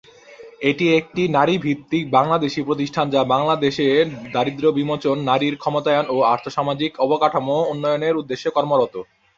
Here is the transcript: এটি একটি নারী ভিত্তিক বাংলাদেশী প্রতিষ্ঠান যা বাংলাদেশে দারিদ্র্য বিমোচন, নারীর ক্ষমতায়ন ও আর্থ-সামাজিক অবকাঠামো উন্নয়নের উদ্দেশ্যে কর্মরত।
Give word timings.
এটি 0.69 0.85
একটি 0.99 1.21
নারী 1.37 1.55
ভিত্তিক 1.57 2.03
বাংলাদেশী 2.17 2.61
প্রতিষ্ঠান 2.63 3.05
যা 3.09 3.21
বাংলাদেশে 3.33 3.87
দারিদ্র্য 4.33 4.71
বিমোচন, 4.79 5.15
নারীর 5.29 5.55
ক্ষমতায়ন 5.57 6.05
ও 6.09 6.17
আর্থ-সামাজিক 6.33 6.91
অবকাঠামো 7.05 7.57
উন্নয়নের 7.71 8.19
উদ্দেশ্যে 8.21 8.49
কর্মরত। 8.51 8.93